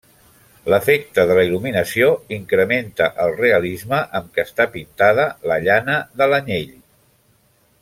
[0.73, 2.07] L’efecte de la il·luminació
[2.37, 6.75] incrementa el realisme amb què està pintada la llana de l’anyell.